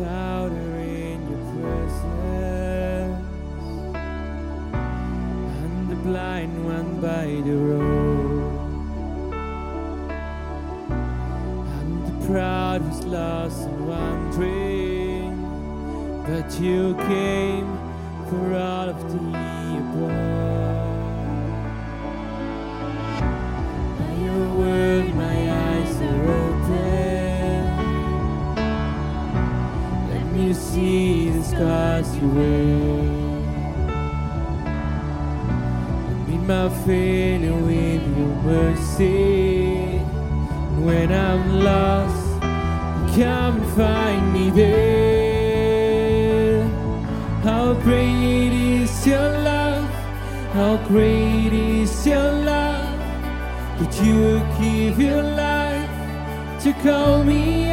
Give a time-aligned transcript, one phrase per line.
[0.00, 3.20] The in your presence.
[5.62, 8.58] I'm the blind one by the road.
[11.76, 15.36] I'm the proud who's lost and wandering.
[16.26, 17.68] But you came
[18.30, 19.18] for all of the
[19.80, 20.88] above.
[23.98, 25.39] By your word, my
[32.00, 33.90] you wear.
[36.28, 39.98] And my failure with your mercy.
[39.98, 42.24] And when I'm lost,
[43.16, 45.80] you come and find me there.
[47.42, 49.90] How great is your love?
[50.54, 52.98] How great is your love?
[53.78, 57.69] That you give your life to call me.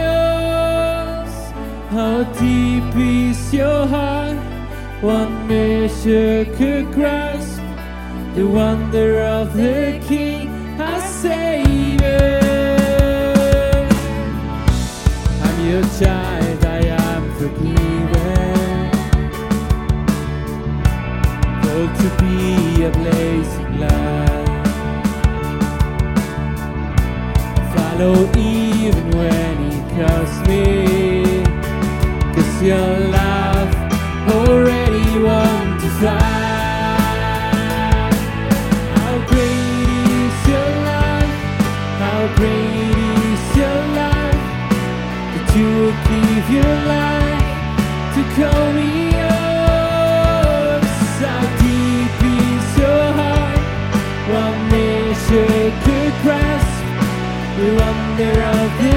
[1.97, 4.37] How deep is your heart?
[5.01, 7.59] One measure could grasp
[8.35, 12.39] the wonder of the King, our Savior.
[15.41, 18.91] I'm your child, I am forgiven.
[21.63, 24.67] Called to be a blazing light.
[27.73, 30.96] Follow even when he calls me.
[32.57, 33.69] Cause your love
[34.31, 36.37] already won to fly.
[46.09, 47.47] Is your is life
[48.15, 50.87] to call me yours.
[51.21, 53.61] How deep is your heart?
[54.33, 56.77] One measure could grasp
[57.57, 58.96] the wonder of the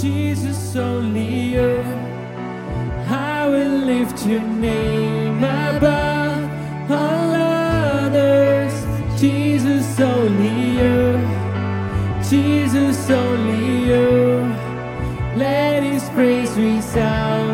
[0.00, 1.82] Jesus only you.
[3.08, 8.74] I will lift your name above all others.
[9.18, 11.18] Jesus only you,
[12.28, 14.54] Jesus only you.
[15.36, 17.45] Let His praise resound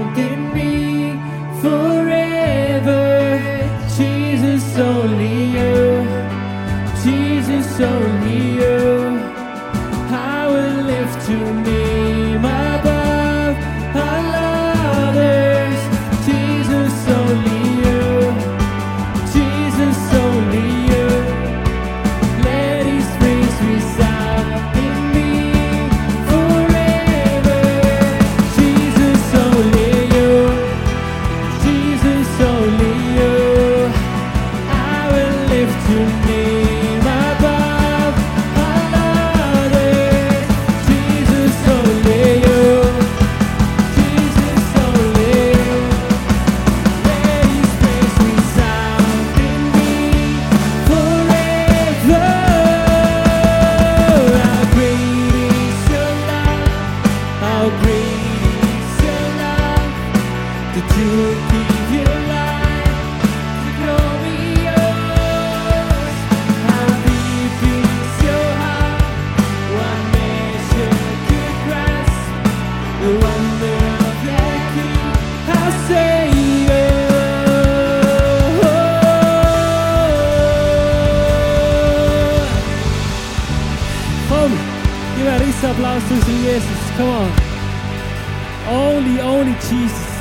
[86.13, 86.97] Unserem Jesus.
[86.97, 87.31] Come on.
[88.69, 90.13] Only, only Jesus.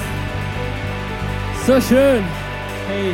[1.66, 2.24] So schön.
[2.88, 3.14] Hey.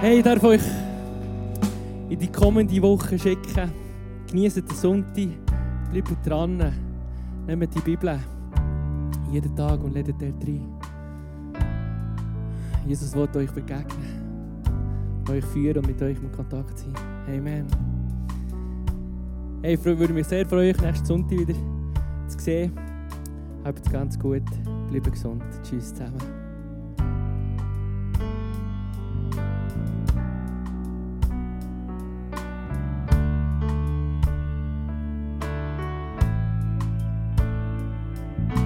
[0.00, 0.62] Hey, ich darf euch
[2.10, 3.72] in die kommende Woche schicken.
[4.30, 5.28] Genießt den Sonntag.
[5.90, 6.72] Bleibt dran.
[7.46, 8.18] Nehmt die Bibel
[9.30, 10.68] jeden Tag und ledet dort rein.
[12.86, 14.64] Jesus wird euch begegnen,
[15.28, 16.94] euch führen und mit euch in Kontakt sein.
[17.26, 17.66] Amen.
[19.60, 21.54] Hey, ich würde mich sehr freuen, euch nächsten Sonntag wieder
[22.28, 22.72] zu sehen.
[23.64, 24.44] Habt es ganz gut,
[24.88, 25.42] bleibt gesund.
[25.64, 26.37] Tschüss zusammen.